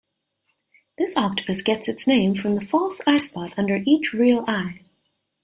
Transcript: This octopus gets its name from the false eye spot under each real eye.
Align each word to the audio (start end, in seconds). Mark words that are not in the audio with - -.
This 0.97 1.15
octopus 1.15 1.61
gets 1.61 1.87
its 1.87 2.07
name 2.07 2.33
from 2.33 2.55
the 2.55 2.65
false 2.65 3.01
eye 3.05 3.19
spot 3.19 3.53
under 3.55 3.83
each 3.85 4.13
real 4.13 4.43
eye. 4.47 4.79